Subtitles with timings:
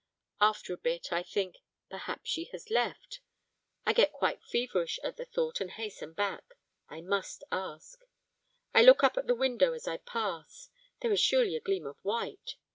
[0.39, 1.57] After a bit, I think
[1.91, 3.19] 'perhaps she has left'.
[3.85, 6.55] I get quite feverish at the thought and hasten back.
[6.89, 8.03] I must ask.
[8.73, 10.69] I look up at the window as I pass;
[11.01, 12.55] there is surely a gleam of white.